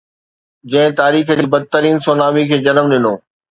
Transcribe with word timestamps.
جنهن 0.71 0.95
تاريخ 1.01 1.27
جي 1.41 1.45
بدترين 1.57 1.97
سونامي 2.09 2.43
کي 2.53 2.61
جنم 2.67 2.85
ڏنو. 2.97 3.15